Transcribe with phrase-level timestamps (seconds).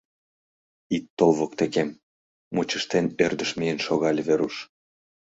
[0.95, 1.89] —Ит тол воктекем!—
[2.53, 4.55] мучыштен, ӧрдыш миен шогале Веруш.